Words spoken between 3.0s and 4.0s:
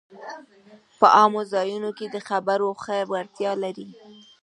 وړتیا لري